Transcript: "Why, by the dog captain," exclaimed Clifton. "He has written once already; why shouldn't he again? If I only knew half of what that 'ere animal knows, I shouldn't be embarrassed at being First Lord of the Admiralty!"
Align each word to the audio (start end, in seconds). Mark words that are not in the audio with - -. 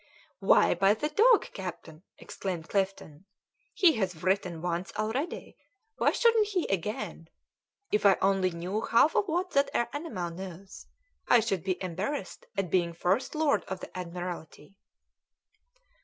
"Why, 0.39 0.73
by 0.73 0.95
the 0.95 1.09
dog 1.09 1.49
captain," 1.53 2.01
exclaimed 2.17 2.67
Clifton. 2.69 3.25
"He 3.75 3.97
has 3.97 4.23
written 4.23 4.59
once 4.59 4.91
already; 4.97 5.57
why 5.97 6.11
shouldn't 6.11 6.47
he 6.47 6.67
again? 6.69 7.29
If 7.91 8.03
I 8.03 8.17
only 8.19 8.49
knew 8.49 8.81
half 8.81 9.13
of 9.15 9.27
what 9.27 9.51
that 9.51 9.69
'ere 9.75 9.89
animal 9.93 10.31
knows, 10.31 10.87
I 11.27 11.39
shouldn't 11.39 11.67
be 11.67 11.83
embarrassed 11.83 12.47
at 12.57 12.71
being 12.71 12.93
First 12.93 13.35
Lord 13.35 13.63
of 13.65 13.79
the 13.79 13.95
Admiralty!" 13.95 14.73